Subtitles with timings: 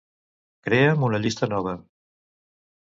[0.69, 1.79] Crea'm una llista nova.